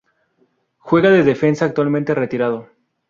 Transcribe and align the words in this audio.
Juega 0.79 1.11
de 1.11 1.21
defensa 1.21 1.63
Actualmente 1.65 2.15
retirado. 2.15 2.69